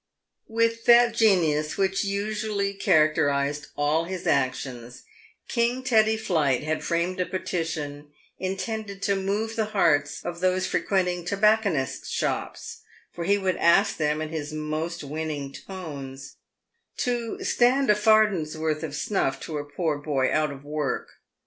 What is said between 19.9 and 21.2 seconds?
boy out of work."